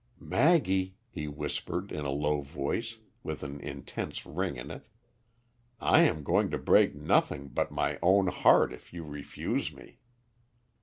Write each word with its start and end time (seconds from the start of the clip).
"Maggie," 0.19 0.95
he 1.11 1.27
whispered, 1.27 1.91
in 1.91 2.05
a 2.07 2.09
low 2.09 2.41
voice, 2.41 2.97
with 3.21 3.43
an 3.43 3.59
intense 3.59 4.25
ring 4.25 4.55
in 4.55 4.71
it, 4.71 4.87
"I 5.79 6.01
am 6.05 6.23
going 6.23 6.49
to 6.49 6.57
break 6.57 6.95
nothing 6.95 7.49
but 7.49 7.69
my 7.71 7.99
own 8.01 8.25
heart 8.25 8.73
if 8.73 8.91
you 8.93 9.03
refuse 9.03 9.71
me." 9.71 9.99